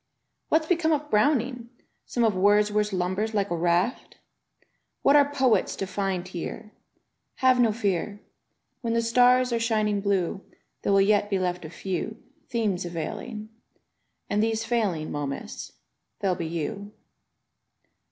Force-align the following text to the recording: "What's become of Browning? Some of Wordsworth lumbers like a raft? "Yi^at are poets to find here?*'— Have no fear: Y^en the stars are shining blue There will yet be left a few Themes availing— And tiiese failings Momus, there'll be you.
"What's 0.49 0.65
become 0.65 0.91
of 0.93 1.11
Browning? 1.11 1.69
Some 2.07 2.23
of 2.23 2.33
Wordsworth 2.33 2.91
lumbers 2.91 3.35
like 3.35 3.51
a 3.51 3.55
raft? 3.55 4.17
"Yi^at 5.05 5.13
are 5.13 5.29
poets 5.31 5.75
to 5.75 5.85
find 5.85 6.27
here?*'— 6.27 6.71
Have 7.45 7.59
no 7.59 7.71
fear: 7.71 8.19
Y^en 8.83 8.95
the 8.95 9.03
stars 9.03 9.53
are 9.53 9.59
shining 9.59 10.01
blue 10.01 10.41
There 10.81 10.91
will 10.91 11.01
yet 11.01 11.29
be 11.29 11.37
left 11.37 11.65
a 11.65 11.69
few 11.69 12.17
Themes 12.49 12.83
availing— 12.83 13.49
And 14.27 14.41
tiiese 14.41 14.65
failings 14.65 15.11
Momus, 15.11 15.73
there'll 16.19 16.35
be 16.35 16.47
you. 16.47 16.93